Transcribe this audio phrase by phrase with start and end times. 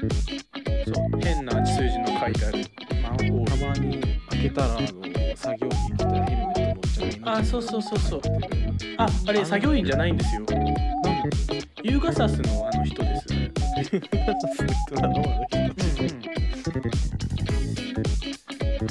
[0.00, 0.08] そう
[1.20, 2.64] 変な数字の書いてある。
[3.02, 4.78] マンホールたまに開けたらあの
[5.36, 6.62] 作業着着たらヘルメット
[7.00, 8.20] 持っちゃうあそうそうそうそう
[8.96, 10.42] ああれ作業員じゃないんですよ。
[11.82, 13.26] ユーガサスのあの人です
[14.90, 15.58] ドラマの人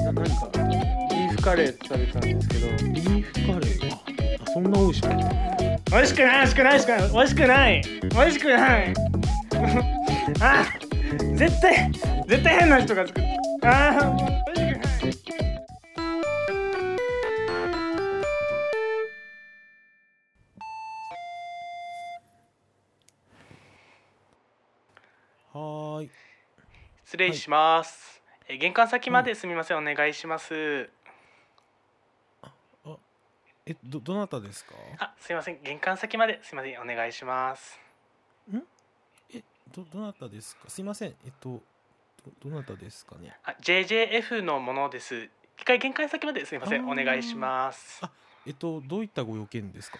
[0.03, 3.89] な何かビーフカレー食べたんですけどビーフカレー。
[3.89, 3.99] があ
[4.51, 5.17] そんな美味しくない
[5.89, 6.79] 美味しくない美味しくない
[7.11, 7.81] 美味しくない。
[8.11, 8.93] 美味しくない。
[10.41, 10.65] あ
[11.39, 11.89] 絶対
[12.27, 13.25] 絶対変な人が作る。
[13.63, 14.13] あ
[14.53, 15.49] 美味しくない
[25.53, 26.09] はーい。
[27.05, 30.89] 失礼します、え玄関先まですみません、お願いします。
[33.65, 34.75] えどどなたですか？
[34.97, 37.79] あすみません玄関先まですみませんお願いします。
[38.53, 38.57] え
[39.75, 40.69] どどなたですか？
[40.69, 41.09] すいません。
[41.25, 41.61] えっと
[42.43, 43.35] どどなたですかね？
[43.43, 45.29] あ JJF のものです。
[45.57, 46.89] 一回玄関先まですみません。
[46.89, 47.99] お願いします。
[48.03, 48.11] あ
[48.45, 49.99] えっとどういったご用件ですか？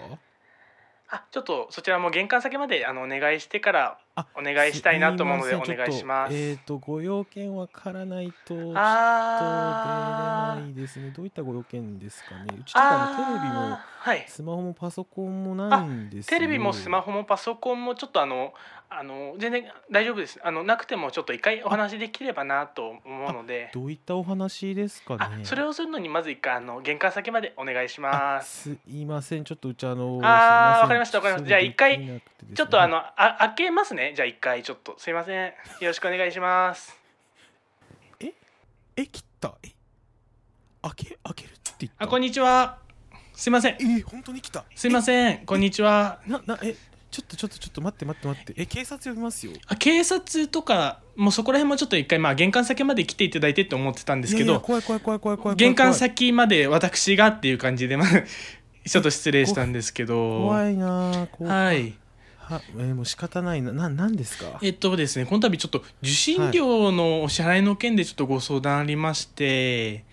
[1.11, 6.35] あちょっとそちらも玄関先まであのお願いしてからあお願いしたいなと思うのでお願いします。
[6.35, 10.61] えっ、とご用件わからないとちょっと出れあー。
[10.61, 11.11] ないですね。
[11.15, 12.45] どういったご用件ですかね。
[12.59, 14.25] うちとあのテレビもあーはい。
[14.27, 16.37] スマホもパソコンもないんですよ。
[16.37, 18.53] テレビもスマホもパソコンもちょっとあの
[18.91, 20.39] あの全然大丈夫です。
[20.43, 23.69] あのなくてもちょっと一回お話できればなと思うので。
[23.73, 25.19] どういったお話ですかね。
[25.43, 28.71] あそれをするのにまず一回あの玄関先までお願いします。
[28.71, 29.43] すいません。
[29.43, 30.81] ちょっとうちあのあーすいせん。
[30.81, 31.47] わかりましたわかりました。
[31.47, 32.21] じゃあ一回
[32.55, 35.45] ちょっとあのあ開けますねじゃあ一回ちょっとすいません。
[35.45, 36.97] よろしくお願いします。
[38.95, 39.05] え？
[39.07, 39.55] 切った？
[39.63, 39.69] え？
[40.81, 42.05] 開け開けるって言った？
[42.05, 42.80] あこんにちは。
[43.33, 43.75] すいません。
[43.75, 44.65] えー本当に来た？
[44.75, 45.45] すいません。
[45.45, 46.19] こんにちは。
[46.27, 46.75] ななえ？
[47.11, 48.53] ちょっとちょっとちょっと待って待って待って。
[48.57, 49.53] え警察呼びますよ。
[49.67, 58.07] あ警察とかもうそこら辺もちょっと一回まあ玄関先まで来ていただいてって思ってたんですけいやいやど怖い怖い怖い怖い怖い怖い玄関先まで私がっていう感じでまあ
[58.87, 60.15] ちょっと失礼したんですけど
[60.45, 61.93] 怖いなあ怖はい
[62.49, 63.71] はえーもう仕方ないな。
[63.71, 64.60] ななんですか？
[64.61, 70.04] えっとですねこの度ちょっと受信料のお支払いの件でちょっとご相談ありまして、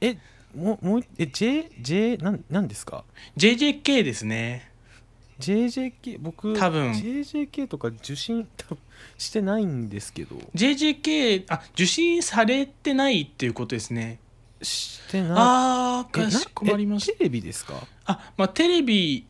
[0.00, 0.16] え
[0.56, 3.04] もうもうえ J J なんなんですか
[3.36, 4.70] ？JJK ですね。
[5.40, 6.92] JJK 僕多分。
[6.92, 8.46] JJK とか受信
[9.18, 10.36] してないんですけど。
[10.54, 14.18] JJK あ受信されてないっていうことですね。
[14.60, 15.30] してない。
[15.36, 17.12] あーえなかしこまりました。
[17.14, 17.74] えテレビですか？
[18.04, 19.26] あまあテレビ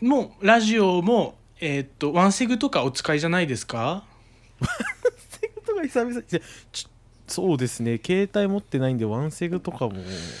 [0.00, 4.04] もラジオもえーっとワンセグとかお使いじゃないですか？
[5.30, 6.40] セグとか久々ちょ
[7.28, 8.00] そうですね。
[8.04, 9.94] 携帯持ってないんでワンセグとかも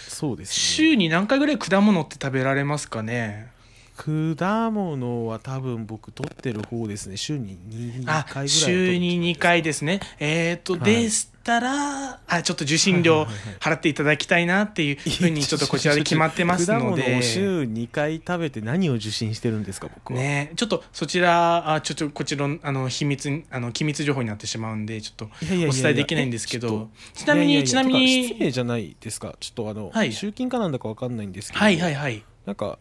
[0.08, 0.54] そうですね。
[0.54, 3.50] 週に何回ぐらい果物って食べられますかね？
[3.96, 7.16] 果物は多分僕取ってる方ですね。
[7.16, 10.00] 週に 2, あ回ぐらい週に2回ですね。
[10.18, 10.82] えーっと、はい。
[10.82, 11.08] で
[11.42, 13.26] したらあちょっと受信料
[13.58, 17.18] 払っていただきたいなっていうふうにちょっとこちらで決まってますので。
[17.18, 26.84] を週2回食べて何を受信してるんですか僕は、ねちょっとそちらあちょっとこちらのあの秘密あの機密情報になってしまうんでちょっとお伝えできないんですけど。
[26.84, 29.34] っちなみにちなみてか失に礼じゃないですか。
[29.40, 30.12] ちょっとあの、はい。
[30.12, 31.64] 集金かなんだかわかんないんですけど。
[31.64, 32.22] はいはいはい。
[32.46, 32.78] なんか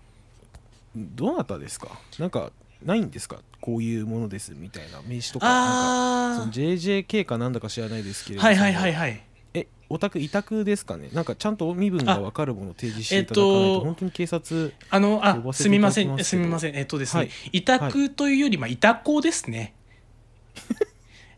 [0.95, 1.89] どなたですか？
[2.19, 2.51] なんか
[2.83, 3.39] ないんですか？
[3.59, 5.45] こういうものですみたいな名刺とか。
[5.47, 9.23] なんかそあの JJK かなんだか知らないですけれどあはいはいはいはい。
[9.53, 11.09] えお宅委託ですかね？
[11.13, 16.75] なんかちゃんと身分がわかるものを提示していただかえないと、本当に警察あのあすみませんすみません。
[16.75, 17.29] えっとですね、はい。
[17.53, 19.75] 委託というよりまあ委託ですね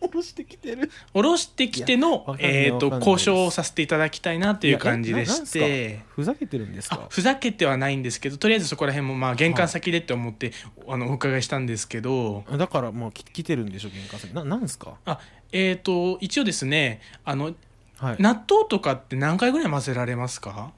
[0.08, 0.92] 下ろしてきてる。
[1.14, 5.94] 下ろしてきてのいやわかんないえー、とわかんない交渉をさせていただきたいなという感じでしいやえて。
[5.94, 6.06] ななんすか？
[6.16, 10.52] ふざけてるんですあかふざけてはないんですけどとりあえずそこら辺もまあ玄関先でって思って、
[10.88, 12.44] あのお伺いしたんですけど。
[12.58, 14.34] だからもうき来てるんでしょ玄関先。
[14.34, 14.96] ななんですか？
[15.06, 15.20] あ
[15.52, 17.54] えっ、と一応ですねあの
[17.98, 18.16] はい。
[18.20, 20.72] 納豆とかって何回ぐらい混ぜられますか？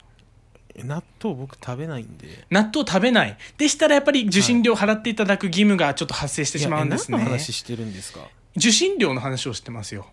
[0.74, 2.44] え納豆僕食べないんで。
[2.50, 3.36] 納豆食べない。
[3.56, 7.16] でしたらやっぱり受信料払っていただく義務がちょっと発生してしまうんですね。
[7.16, 8.20] 何の話してるんですか？
[8.56, 10.06] 受信料の話をしてますよ。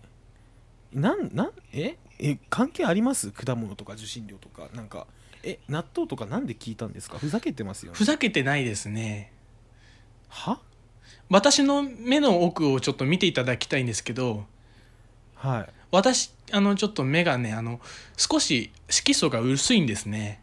[0.92, 1.96] なんなんえ？
[2.18, 2.38] え？
[2.50, 3.30] 関係あります？
[3.30, 4.68] 果物とか受信料とか。
[4.74, 5.06] なんか
[5.42, 7.18] え納豆とかなんで聞いたんですか？
[7.18, 7.98] ふざけてますよね。
[7.98, 9.32] ふざけてないですね。
[10.28, 10.60] は？
[11.30, 14.44] 私の目の奥をちょっと見ていただきたいんですけど
[15.34, 15.72] はい。
[15.90, 17.80] 私あのちょっと目がねあの
[18.16, 20.42] 少し色素が薄いんですね。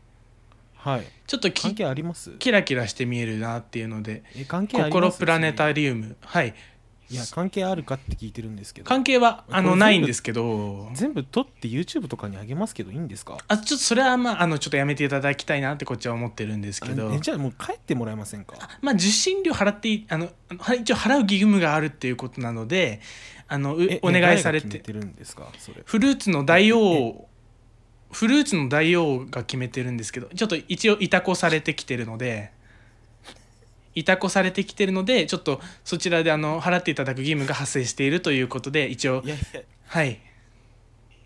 [0.75, 1.04] はい。
[1.28, 2.31] ちょっとき関係あります？
[2.40, 5.12] キラキラして見えるなっていうのでえ関係あります？
[5.12, 6.18] 心プラネタリウム。
[6.22, 6.56] はい
[7.12, 8.88] いや関係あるかって聞いてるんですけど。
[8.88, 10.90] 関係はあのないんですけど。
[10.94, 13.38] 全部撮って YouTube とかにあげますけどいいんですか？
[13.48, 17.18] あちょっとそれはまああのちょっとやめていただきたいなってこっちは思ってるんですけど。
[17.19, 18.56] じゃあもう帰ってもらえませんか？
[18.81, 20.30] まあ受信料払っていあの
[20.80, 23.02] 一応払う義務があるっていうことなので
[23.48, 24.80] あのお願いされて。
[24.80, 25.48] てるんですか？
[25.58, 25.81] それ。
[25.86, 27.28] フルーツの大え王
[28.12, 32.52] フルーツの大王が決めてるんですけどちょっと一応委託されてきてるので
[33.96, 39.62] 委託されてきてるのでちょっとそちらであの払っていただく義務が発生しているということで一応いやいや。
[39.88, 40.20] はい。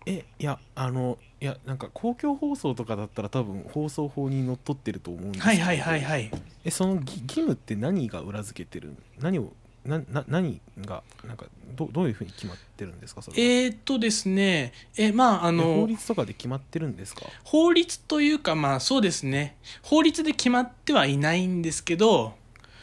[0.06, 5.62] えいやあのいやなんか公共放送とかだったら多分放送法にのっとってると思うんですけど。
[5.62, 6.30] はいはいはいはい。
[6.64, 9.52] えその義義務って何が裏付けてる何を
[9.84, 11.46] なな何がなんか
[11.76, 13.48] どどういうふうに決まってるんですかそれは？
[13.48, 14.72] えー、っとですね。
[14.96, 17.22] えまああえの法律とかで決まってるんですか？
[17.44, 19.56] 法律というかまあそうですね。
[19.82, 22.34] 法律で決まってはいないんですけど、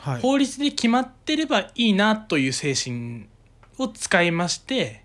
[0.04, 0.22] はい。
[0.22, 3.26] 法律で決まってればいいなという精神
[3.78, 5.02] を使いまして。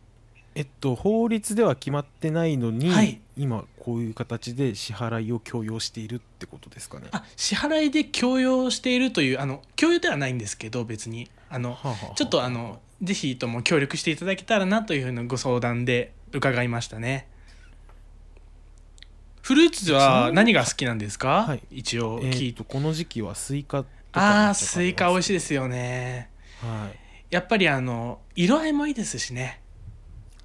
[0.57, 3.21] えっと法律では決まってないのに、はい。
[3.37, 7.07] 今こういう形で支払いを強要しているってことですかね。
[7.13, 11.31] あ支払いで強要しているというあの強要ではないんですけど別に。
[11.49, 17.29] あのはあはあはあちょっとあのぜひとも協力していただけたらなというふうなご相談で伺いましたね。
[19.43, 21.63] フルーツは何が好きなんですか、はい。
[21.71, 23.85] 一応えーとこの時期はスイカ
[24.19, 26.31] ああスイカ美味しいいですよね。
[26.63, 26.99] はい。
[27.31, 29.61] やっぱりあの色合いもいいですしね。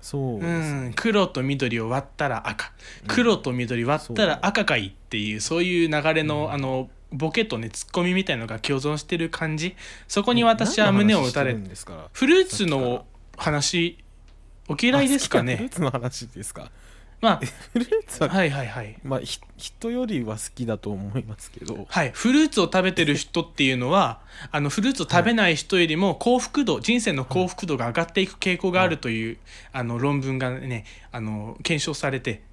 [0.02, 0.86] そうですうん。
[0.90, 2.72] ね、黒と緑を割ったら赤。
[3.08, 9.76] 黒と緑割ったら赤かいっていうそういう流れのあのボケとねツッコミみたいのが共存してる感じ。
[10.08, 11.56] そこに私は胸を打たれ
[12.12, 13.06] フルーツの
[13.38, 13.98] 話
[14.70, 16.72] お嫌いですかあ好きなフルねーツの話ですか？
[17.24, 17.40] ま
[17.72, 18.98] フルーツあは、はいはいはい。
[19.04, 21.86] まあひ人よりは好きだと思いますけど。
[21.90, 24.20] はい、フルーツを食べてる人っていうのは
[24.52, 29.38] あのフルーツを食べない人よりも幸福度、人生の幸福度が上がっていく傾向があるという、
[29.72, 32.44] あの論文がねあの検証されて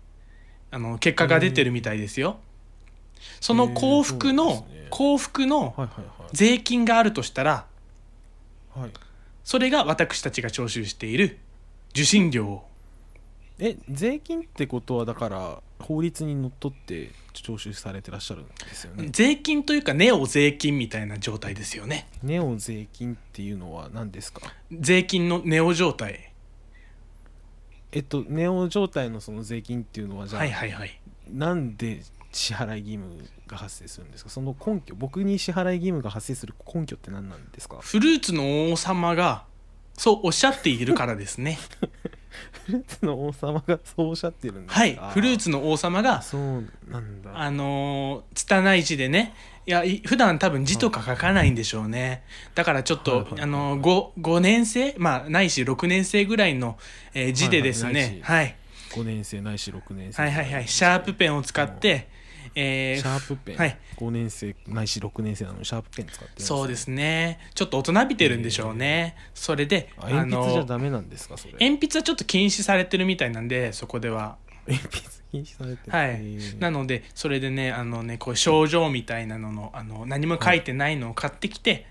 [0.71, 2.39] あの結果が出てるみたいですよ。
[3.41, 4.87] その幸福の、へーね。
[4.91, 5.75] 幸福の
[6.33, 7.67] 税金があるとしたら
[8.75, 8.81] はい。
[8.81, 8.91] はい
[9.43, 11.39] それが私たちが徴収している
[11.91, 12.63] 受信料
[13.61, 19.09] え税金ってことはだから法律にのっとって徴収されてらっしゃるんですよね？
[19.13, 22.09] 税金というかネオ税金みたいな状態ですよね。
[22.23, 24.41] ネオ税金っていうのは何ですか？
[24.73, 26.33] 税金のネオ状態。
[27.93, 31.01] えっとネオ状態のその税金っていうのはじゃあ、はいはいはい。
[31.29, 32.03] なんで
[32.33, 34.31] 支払い義務が発生するんですか？
[34.31, 37.79] その根拠僕に支払い義務が発生する根拠って何なんですか？
[37.81, 39.45] フルーツの王様が
[40.01, 41.59] そうおっしゃっているからですね。
[42.67, 44.81] フルーツの王様がそうおっしゃってるんですか？
[44.81, 44.99] はい。
[45.13, 47.33] フルーツの王様あがそうなんだ。
[47.35, 49.35] あのー拙い字でね。
[49.67, 52.23] いやい普段多分字とか書かないんでしょうね。
[52.55, 56.79] だからちょっと、あのー、5, 5年生まあないし6年生ぐらいの、
[57.13, 58.57] えー字でですはいはいねはい。
[58.93, 60.23] 5年生ないし6年生。
[60.23, 60.67] はいはいはい。
[60.69, 62.09] シャープペンを使って、
[62.55, 63.79] えーシャープペン、はい。
[63.97, 67.39] 5年生ないし6年生なのにシャープペン使ってるんですそうですね。
[67.55, 71.55] ちょっと大人びてるんでしょうね、それであ鉛筆じゃのダメなんですかそれ？
[71.61, 74.37] 鉛筆はちょっと禁止されてるみたいなんでそこでは。
[74.67, 75.01] 鉛筆
[75.33, 75.97] 禁止されてる。
[75.97, 76.21] はい。
[76.59, 81.87] なのでそれでねあのねこう症状みたいなののあの何も書いてないのを買ってきて、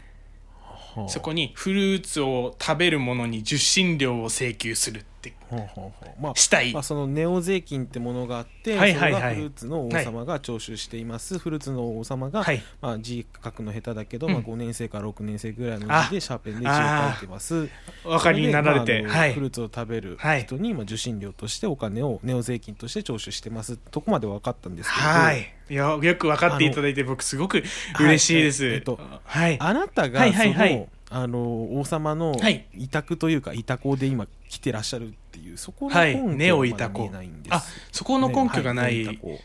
[0.94, 1.10] はあ。
[1.10, 5.00] そこにフルーツを食べるものに受信料を請求する。
[5.00, 5.19] って
[5.50, 6.74] はあはあはあまあしたい。
[6.74, 9.22] まあ、そのネオ税金ってものがあって、はいはいはい。
[9.22, 12.62] それがフルーツの王様が徴収しています、フルーツの王様が、はい。
[12.82, 14.34] まあ、字書くの下手だけど、うん。
[14.34, 17.70] まあ、5年生から6年生ぐらいのあ字でシャーペンで字を書いてます。
[18.06, 19.34] お分かりになられて、まあはい。
[19.34, 23.78] フルーツを食べるはい人に、まあ、受信料としてお金をネオ税金として徴収してます。
[23.78, 25.54] とこまで分かったんですけど、はい。
[25.70, 27.64] いやよく分かっていただいて僕すごく
[28.00, 28.66] 嬉しいです。
[28.66, 28.74] はい。
[28.76, 29.58] えっとはい。
[29.60, 30.54] あなたがはいその、はい。
[30.56, 32.68] はいあの王様のはい。
[32.78, 36.16] 委託というか委託で今来てらっしゃるっていうそこのはい。
[36.16, 37.54] 根拠がないんです。
[37.54, 39.42] あそこの根拠がない、ね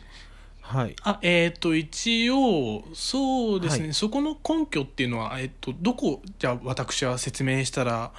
[0.61, 0.95] はい。
[1.03, 3.93] あえっ、と一応そうですね、はい。
[3.93, 8.11] そこの根拠っていうのは、えっとどこじゃあ私は説明したら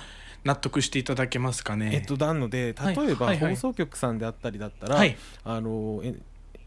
[0.44, 1.90] 納得していただけますかね？
[1.92, 2.96] えっと、なのではい。
[2.96, 3.54] 例えばはいはい。
[3.54, 5.16] 放送局さんであったりだったら、はい。
[5.44, 6.14] あのえ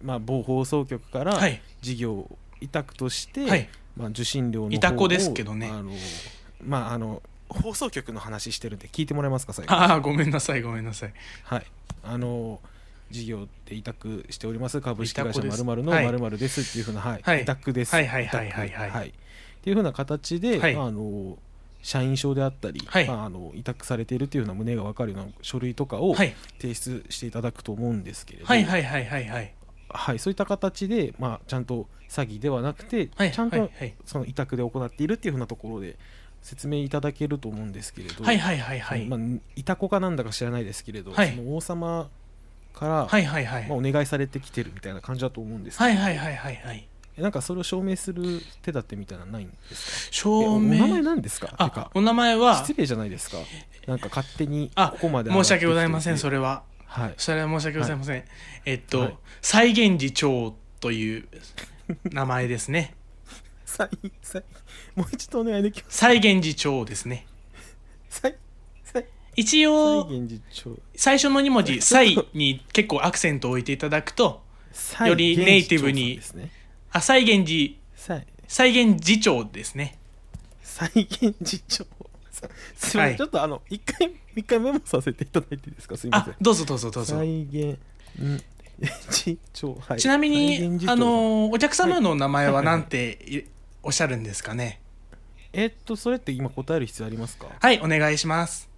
[0.01, 1.61] まあ、某放送局からはい。
[1.81, 2.29] 事業
[2.61, 3.69] 委託として、はい。
[3.97, 5.69] まあ、受信料の方を委託ですけどね。
[5.69, 5.91] あの
[6.63, 9.73] まああの放送局の話してるんで聞いてもらえますか最後。
[9.75, 11.13] ああごめんなさいごめんなさい。
[11.43, 11.65] はい。
[12.03, 12.61] あの
[13.09, 16.05] 事業で委託しております株式会社委託ですまるのはい。
[16.05, 17.21] まるまるですっていうふうな、はい。
[17.23, 17.41] はい。
[17.41, 17.93] 委託です。
[17.93, 18.89] はいはいはい委託はい。
[18.91, 19.07] はい。
[19.09, 19.11] っ
[19.61, 20.75] ていうふうな形で、はい。
[20.75, 21.37] まあ、あの
[21.81, 23.07] 社員証であったり、はい。
[23.07, 26.35] まあ、あの委託されているというような旨が分かるような書類とかをはい。
[26.59, 29.53] 提出していただくと思うんですけれど、はいはいはいはいはい。
[29.89, 30.19] はい。
[30.19, 33.93] そういった形で、まあ、ちゃんと詐欺ではなくて、はいちゃんとはいはい。
[34.05, 35.97] その委託で行っているっていうふうなところで
[36.41, 39.19] 説明いただけると思うんですけれど、はいはいはいはい、まあ、
[39.55, 41.35] いた子かなんだか知らないですけれど、はい。
[41.35, 42.09] その王様
[42.73, 43.67] から、はいはいはい。
[43.67, 46.87] まあ、お願いされてきてるみたいな感じだと思うんですけど、はいはいはいはいはい。
[47.17, 48.23] なんかそれを証明する
[48.61, 50.07] 手立てみたいなのないんですか？
[50.07, 51.47] え証お名前明なんですか？
[51.47, 53.37] てあかお名前は失礼じゃないですか？
[53.87, 56.63] なんか勝手にあここまで申し訳ございませんそれれは。
[56.85, 57.13] はい。
[57.17, 58.23] それは申し訳ございません、
[58.65, 61.27] えっと、はい西源寺町という
[62.05, 62.95] 名前ですね
[63.69, 64.43] さいさい
[64.95, 66.05] もう一度お願いできます？
[66.05, 67.27] 西源寺町ですね。
[68.09, 68.35] さい
[68.83, 70.41] さい一応西源寺
[70.75, 74.41] 町最初の2文字「西」に結構アクセントを置いていただくと
[74.73, 76.51] 西よりネイティブに源氏町さんですね
[76.91, 79.99] あ西源寺さい西源寺町ですね。
[80.63, 81.87] 西源寺町
[82.31, 83.17] さすいません、はい。
[83.17, 85.95] ちょっとあの一回一回メモさせていただいていいですか？
[85.95, 86.33] すいません。
[86.33, 87.23] あどうぞどうぞどうぞ。
[87.23, 87.79] 西源
[88.79, 89.99] 寺町はい。
[89.99, 93.43] ちなみにあ寺町のお客様の名前は何てい
[93.83, 94.81] おっしゃるんですかね？
[95.53, 97.47] えっとそれって今答える必要ありますか？
[97.59, 98.69] はいお願いします。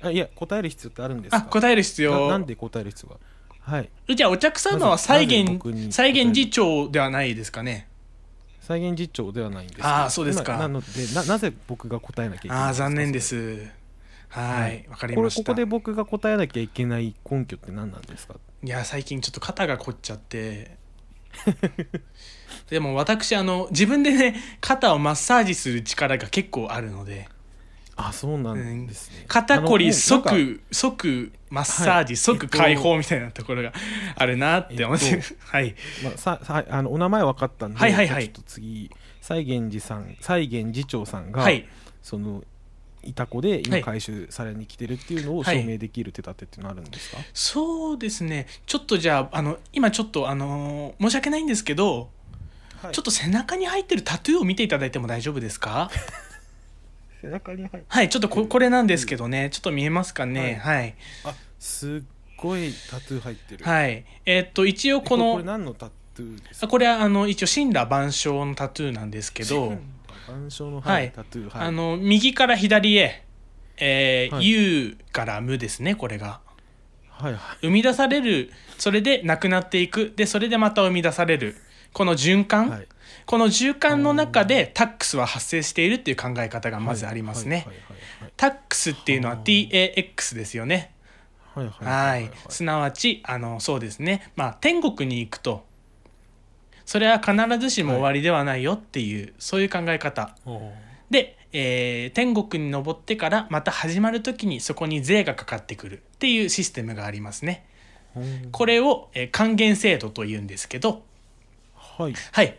[0.00, 1.36] あいや答える必要ってあるんですか？
[1.38, 2.28] あ答える必な要。
[2.30, 3.18] なんで答える必要が？
[3.60, 3.90] はい。
[4.14, 7.88] じゃあお客様はなぜなぜ西源僕に西源寺町ではないですかね？
[8.60, 10.52] 再現実調ではないんですあーそうですか。
[10.52, 13.66] ななのでななぜ僕が答えなきゃいけないんああ残念です。
[14.28, 15.40] はいわかりました。
[15.42, 18.36] ここで僕が答えなきゃいけない根拠って何なんですか？
[18.62, 20.77] いや最近ちょっと肩が凝っちゃって
[22.70, 27.28] でも私あの自分でね肩をマッサージする力が結構あるので。
[28.00, 32.16] あそうなんですね、肩こり即即マッサージ、はい。
[32.16, 33.72] 即解放みたいなところが
[34.14, 35.74] あるなって思って、えっ はい。
[36.04, 38.28] まあ、ささあのお名前分かったんで、はいはいはい。
[38.28, 38.88] ちょっと次
[39.20, 41.66] 西源寺さん西源寺長さんが、はい。
[42.00, 42.44] その
[43.08, 43.62] いた子ではい。
[43.66, 45.62] 今回収されに来てるっていうのをはい。
[45.62, 48.46] 証明できる手立てっていうのあるんですか、そうですね。
[48.66, 52.10] ちょっとじゃああの今ちょっとあのー申し訳ないんですけど、
[52.82, 52.92] はい。
[52.92, 55.90] ちょっと背中に入ってるタトゥーを見ていただいても大丈夫ですか？
[57.20, 59.50] 背中に入っはいちょっとここれなんですけどね。
[59.50, 60.60] ちょっと見えますかね？
[60.62, 60.94] はい。
[61.24, 62.02] あすっ
[62.36, 63.64] ごいタトゥー入ってる。
[63.64, 66.66] はい、えーっと一応こえこのれ何のタトゥーですか？
[66.66, 69.74] あこれはあの一応神羅万象のタトゥーなんですけど
[70.30, 73.24] 万象の、ははいい、タトゥー、はい、あの右から左へ、
[73.78, 74.48] えーはい。
[74.48, 76.40] U から無ですねこれが。
[77.10, 77.40] はいはい。
[77.62, 80.12] 生み出されるそれでなくなっていく。
[80.16, 81.56] でそれでまた生み出される。
[81.92, 82.88] この循環、はい。
[83.26, 87.66] この循環の中でタックスは発生しているっていう考え方がまずありますね、
[88.36, 90.94] タックスっていうのははあ TAX ですよね。
[91.54, 92.30] はい。
[92.48, 94.30] すなわちあのそうですね。
[94.36, 95.66] まあ天国に行くと
[96.88, 100.34] それは必ずしも終わりではないよっていう、そういう考え方。
[101.10, 107.66] で、えー天国に登ってからまた始まる時にそこに税がかかってくるっていうシステムがありますね。
[108.16, 108.48] うん。
[108.52, 111.02] これを、えー還元制度というんですけど。
[111.74, 112.14] はい。
[112.32, 112.56] はい。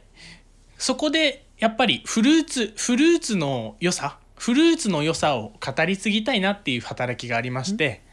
[0.77, 8.03] そこでやっぱりフルーツフルーツの良さフルーツの良さを語り継ぎたいなっていう働きがありまして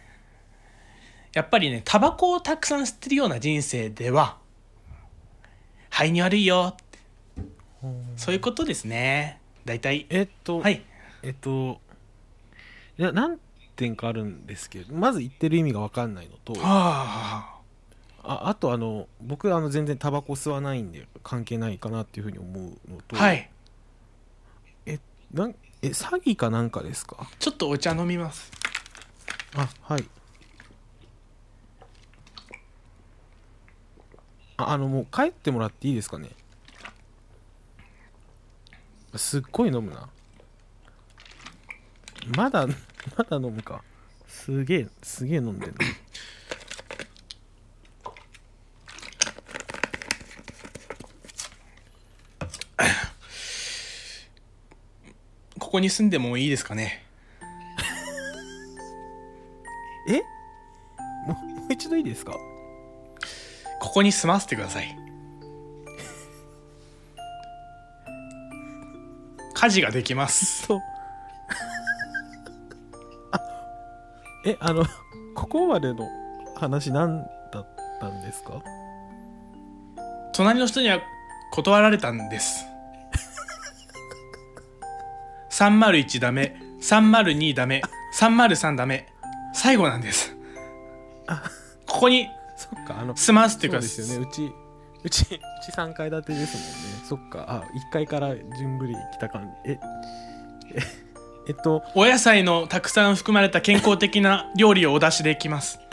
[1.35, 4.39] やっぱりねタバコをたくさん吸ってるような人生では
[5.91, 6.77] 肺に悪いよ。
[8.17, 9.41] そういうことですね。
[9.65, 10.07] 大体。
[10.11, 10.83] えっと、はい。
[11.23, 11.81] えっと
[12.99, 13.39] いや何
[13.77, 17.59] 点かあるんですけどまず言ってる意味が分かんないのとはあ。
[18.23, 23.51] ああとあの僕あの全然タバコ吸わないんで関係ないかなっていうふうに思うのと、はい。
[25.33, 27.29] なんえ詐欺かなんかですか？
[27.39, 28.51] ちょっとお茶飲みます。
[29.57, 30.05] あはい
[34.59, 36.31] ああのもう帰ってもらっていいですかね？
[39.15, 40.09] すっごい飲むな。
[42.37, 42.75] まだま
[43.29, 43.83] だ飲むか。
[44.27, 45.79] すげえすげえ飲んでるな
[55.59, 57.05] ここに住んでもいいですかね？
[60.09, 60.21] え？
[61.27, 61.37] も
[61.69, 62.35] う一度いいですか？
[63.87, 64.99] ここに住ませてください。
[69.55, 70.67] 家事ができます。
[70.67, 70.81] そう。
[73.31, 73.41] あ
[74.45, 74.85] えあの
[75.37, 76.09] ここまでの
[76.57, 77.67] 話何だっ
[78.01, 78.61] たんですか？
[80.35, 81.01] 隣の人には
[81.53, 82.67] 断られたんです。
[85.53, 87.83] 301ダメ302ダメ
[88.19, 89.07] 303ダメ
[89.55, 90.37] 最後なんです。
[91.87, 94.27] ここに そっかあの住まわせてそうでくださいすよね。
[94.27, 94.53] うち
[95.05, 97.07] うち うち3階建てですもんね。
[97.09, 97.45] そっか。
[97.49, 99.73] あ1階から順繰り来た感じ。
[99.73, 99.79] え
[100.75, 100.81] え
[101.49, 105.79] えっとお野菜のたくさん含まれた健康的な料理をお出しできます。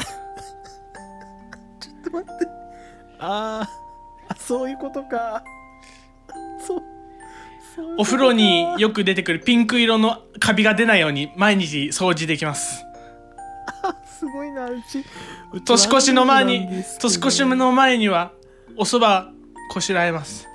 [3.20, 5.43] あーあそういうことか。
[6.65, 6.84] そう
[7.98, 12.84] お風呂によく出てくるピンク色のカビが出ないように毎日掃除できます。
[14.05, 15.03] すごいなうち
[15.62, 16.67] 年越しの前に
[17.00, 18.31] 年越しの前には
[18.75, 19.38] お蕎麦
[19.72, 20.48] こしらえます。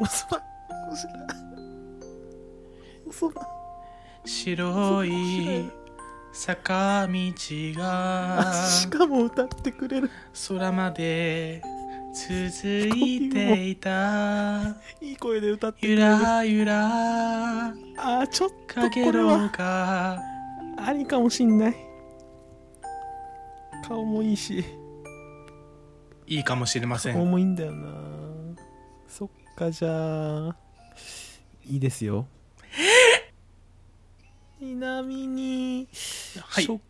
[0.00, 0.42] おそば
[0.90, 1.14] おそば
[3.06, 3.46] おそば
[4.24, 5.70] 白い
[6.32, 7.32] 坂道
[7.76, 10.10] がしかも歌ってくれる。
[10.48, 11.62] 空まで
[12.14, 14.62] 続いていた。
[15.00, 20.18] いい声で歌ってくれゆるらゆらあーちょっとこれは
[20.78, 21.91] ありかもしんない
[23.86, 24.64] 顔もいいし。
[26.26, 27.88] いいかもしれませ顔んもいいんだよな。
[29.08, 30.56] そっかじゃあ。
[31.66, 32.26] いいですよ。
[34.58, 35.88] ちなみに、
[36.40, 36.64] はい。
[36.64, 36.80] 食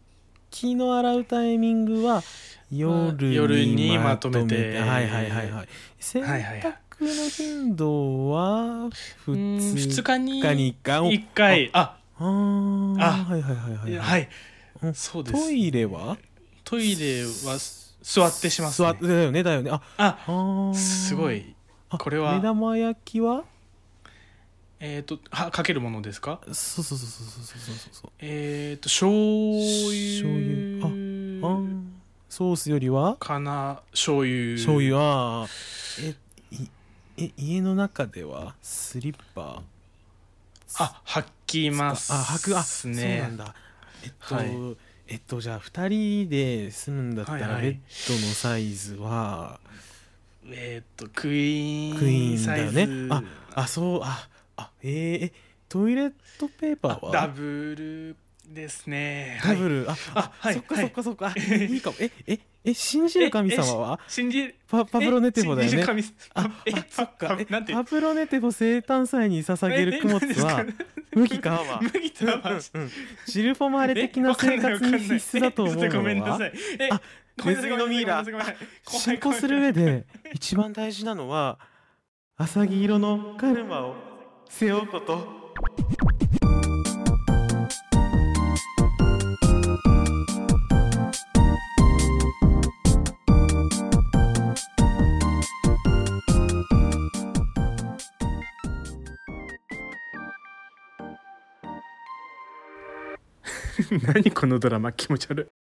[0.50, 2.22] 器の洗うタイミングは
[2.70, 4.78] 夜に夜にまとめて。
[4.78, 5.68] はいはいはいはい。
[5.98, 8.88] 洗はいはいはい濯の頻度は
[9.24, 11.00] 普うん通2日にかに1回。
[11.10, 11.96] 1回あ。
[12.18, 13.24] あーあ。
[13.24, 13.96] はいはいはいはい。
[13.98, 14.28] はい。
[14.82, 14.94] うん。
[14.94, 15.44] そうです。
[15.46, 16.16] トイレは
[16.64, 17.58] トイレは
[18.02, 19.70] 座ってします、ね、座ってだよねだよね。
[19.70, 20.74] あああー。
[20.74, 21.54] すごい。
[21.90, 22.34] あこれは。
[22.34, 23.44] 目玉焼きは？
[24.80, 26.40] えっ、とはかけるものですか？
[26.46, 28.10] そうそうそうそうそうそうそうそう。
[28.18, 29.62] えっ、と醤油。
[30.20, 30.86] 醤油。
[31.46, 31.82] ああー。
[32.28, 33.16] ソースよりは？
[33.16, 34.56] かな醤油。
[34.56, 34.98] 醤油。
[34.98, 35.48] あー。
[36.00, 36.16] え
[36.56, 36.68] い
[37.18, 39.62] え家の中ではスリッパ？
[40.78, 42.58] あ履きますあ履く。
[42.58, 43.54] あそうなねんだ。
[44.02, 44.48] えっと、はい
[45.12, 49.60] えっとじゃあ2人で住むんだったら、はいはいベッドのサイズは？
[50.50, 53.08] えっ、とクイーンクイーンだよね。
[53.10, 53.22] あ
[53.54, 54.26] あそうあ
[54.56, 55.32] あえー、え
[55.68, 57.12] トイレットペーパーは？
[57.12, 59.38] ダブルですね。
[59.44, 59.82] ダブル？
[59.84, 61.96] ル、あ、あ、はいそっかはいそっかそっか、あいいかも。
[62.00, 64.00] え、え、え、信じる神様は？
[64.06, 65.84] 信じパパブロネテフォだよね。
[66.34, 66.48] あ、
[66.88, 67.36] そっか。
[67.72, 70.64] パブロネテフォ生誕祭に捧げる供物は、
[71.12, 71.50] 麦か？
[71.50, 72.40] は、麦とは？
[72.74, 72.90] うんうん
[73.26, 76.52] ジルフォマーレ的な生活に必須だと思うごめんのは、なさい。
[76.78, 77.00] えあ
[77.44, 78.24] ネズミのミイラ。
[78.86, 81.58] 進行する上で一番大事なのは、
[82.36, 83.96] アサギ色のカルマを
[84.48, 85.42] 背負うこと。
[104.02, 104.92] 何このドラマ？
[104.92, 105.61] 気持ち悪い。